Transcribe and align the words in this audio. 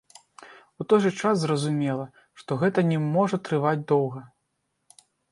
У 0.83 0.85
той 0.91 0.99
жа 1.01 1.09
час 1.21 1.35
зразумела, 1.41 2.05
што 2.41 2.57
гэта 2.63 2.79
не 2.91 2.97
можа 3.15 3.39
трываць 3.49 3.75
доўга. 3.93 4.23